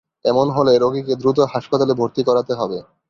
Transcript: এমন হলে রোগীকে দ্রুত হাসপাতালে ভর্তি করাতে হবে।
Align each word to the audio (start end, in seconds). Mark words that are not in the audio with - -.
এমন 0.25 0.47
হলে 0.55 0.73
রোগীকে 0.77 1.13
দ্রুত 1.21 1.39
হাসপাতালে 1.53 1.93
ভর্তি 1.99 2.21
করাতে 2.27 2.53
হবে। 2.53 2.77